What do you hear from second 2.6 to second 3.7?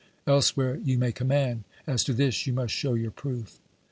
show your proof.